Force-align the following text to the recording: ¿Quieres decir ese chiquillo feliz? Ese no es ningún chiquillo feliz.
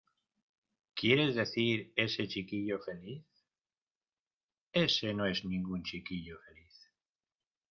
¿Quieres 0.95 1.35
decir 1.35 1.93
ese 1.95 2.27
chiquillo 2.27 2.79
feliz? 2.79 3.23
Ese 4.73 5.13
no 5.13 5.27
es 5.27 5.45
ningún 5.45 5.83
chiquillo 5.83 6.39
feliz. 6.39 6.89